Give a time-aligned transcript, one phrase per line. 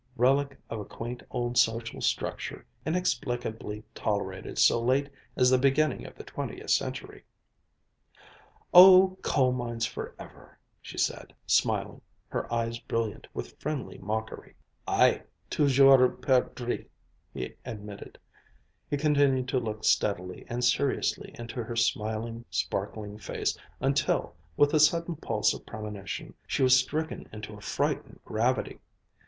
[0.17, 6.15] "Relic of a quaint old social structure inexplicably tolerated so late as the beginning of
[6.15, 7.23] the twentieth century,"
[8.73, 14.55] "Oh, coal mines forever!" she said, smiling, her eyes brilliant with friendly mockery.
[14.87, 15.21] "Aye!
[15.51, 16.89] Toujours perdrix!"
[17.31, 18.17] he admitted.
[18.89, 24.79] He continued to look steadily and seriously into her smiling, sparkling face, until, with a
[24.79, 28.79] sudden pulse of premonition, she was stricken into a frightened gravity.